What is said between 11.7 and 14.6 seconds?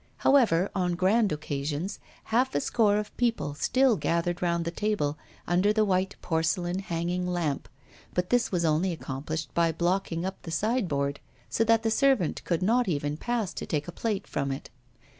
the servant could not even pass to take a plate from